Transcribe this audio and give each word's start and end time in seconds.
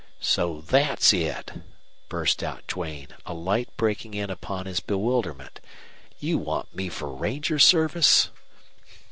"So 0.19 0.61
that's 0.61 1.13
it!" 1.13 1.53
burst 2.09 2.41
out 2.41 2.65
Duane, 2.65 3.09
a 3.23 3.35
light 3.35 3.69
breaking 3.77 4.15
in 4.15 4.31
upon 4.31 4.65
his 4.65 4.79
bewilderment. 4.79 5.59
"You 6.19 6.39
want 6.39 6.73
me 6.73 6.89
for 6.89 7.13
ranger 7.13 7.59
service?" 7.59 8.31